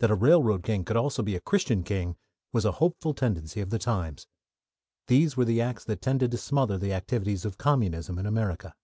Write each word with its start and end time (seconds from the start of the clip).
That 0.00 0.10
a 0.10 0.16
railroad 0.16 0.64
king 0.64 0.84
could 0.84 0.96
also 0.96 1.22
be 1.22 1.36
a 1.36 1.40
Christian 1.40 1.84
king 1.84 2.16
was 2.52 2.64
a 2.64 2.72
hopeful 2.82 3.14
tendency 3.14 3.60
of 3.60 3.70
the 3.70 3.78
times. 3.78 4.26
These 5.06 5.36
were 5.36 5.44
the 5.44 5.60
acts 5.60 5.84
that 5.84 6.02
tended 6.02 6.32
to 6.32 6.36
smother 6.38 6.76
the 6.78 6.92
activities 6.92 7.44
of 7.44 7.58
Communism 7.58 8.18
in 8.18 8.26
America. 8.26 8.74